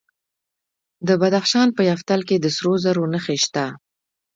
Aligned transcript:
د 1.07 1.09
بدخشان 1.21 1.67
په 1.77 1.81
یفتل 1.91 2.21
کې 2.29 2.37
د 2.39 2.45
سرو 2.55 2.73
زرو 2.83 3.03
نښې 3.13 3.37
شته. 3.43 3.65